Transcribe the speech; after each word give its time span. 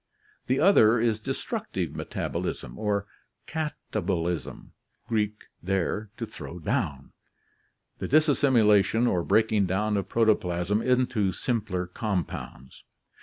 The 0.47 0.59
other 0.59 0.99
is 0.99 1.19
destructive 1.19 1.95
metabolism 1.95 2.79
or 2.79 3.05
kalabolism 3.45 4.71
(Gr. 5.07 5.15
/card, 5.63 5.63
down, 5.63 5.69
and 5.69 5.69
fidWeiv, 5.69 6.07
to 6.17 6.25
throw)— 6.25 6.57
the 7.99 8.07
disas 8.07 8.41
similation 8.41 9.07
or 9.07 9.21
breaking 9.23 9.67
down 9.67 9.97
of 9.97 10.09
protoplasm 10.09 10.81
into 10.81 11.31
simpler 11.31 11.85
compounds. 11.85 12.83